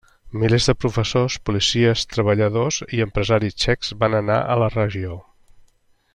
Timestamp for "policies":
1.49-2.05